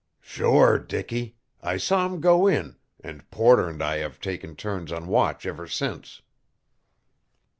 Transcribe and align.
"Sure, 0.23 0.79
Dicky. 0.79 1.37
I 1.61 1.77
saw 1.77 2.07
him 2.07 2.21
go 2.21 2.47
in, 2.47 2.77
and 3.01 3.29
Porter 3.29 3.69
and 3.69 3.83
I 3.83 3.97
have 3.97 4.19
taken 4.19 4.55
turns 4.55 4.91
on 4.91 5.05
watch 5.05 5.45
ever 5.45 5.67
since." 5.67 6.23